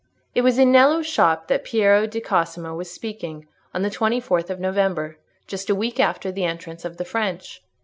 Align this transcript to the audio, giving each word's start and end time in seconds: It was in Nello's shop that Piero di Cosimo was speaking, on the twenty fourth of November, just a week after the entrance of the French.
It 0.33 0.41
was 0.41 0.57
in 0.57 0.71
Nello's 0.71 1.05
shop 1.05 1.47
that 1.47 1.63
Piero 1.63 2.07
di 2.07 2.21
Cosimo 2.21 2.73
was 2.75 2.91
speaking, 2.91 3.45
on 3.71 3.83
the 3.83 3.89
twenty 3.91 4.19
fourth 4.19 4.49
of 4.49 4.59
November, 4.59 5.19
just 5.45 5.69
a 5.69 5.75
week 5.75 5.99
after 5.99 6.31
the 6.31 6.43
entrance 6.43 6.83
of 6.83 6.97
the 6.97 7.05
French. 7.05 7.61